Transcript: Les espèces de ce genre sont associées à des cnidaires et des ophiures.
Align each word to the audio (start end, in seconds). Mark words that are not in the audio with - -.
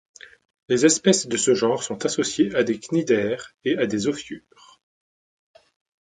Les 0.67 0.83
espèces 0.87 1.27
de 1.27 1.37
ce 1.37 1.53
genre 1.53 1.83
sont 1.83 2.07
associées 2.07 2.55
à 2.55 2.63
des 2.63 2.79
cnidaires 2.79 3.53
et 3.63 3.85
des 3.85 4.07
ophiures. 4.07 4.81